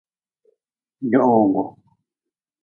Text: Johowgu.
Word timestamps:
Johowgu. 1.11 1.63